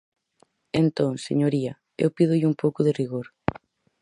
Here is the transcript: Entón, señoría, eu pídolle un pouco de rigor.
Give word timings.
Entón, 0.81 1.11
señoría, 1.27 1.73
eu 2.03 2.09
pídolle 2.17 2.49
un 2.51 2.55
pouco 2.61 2.79
de 2.83 2.95
rigor. 2.99 3.27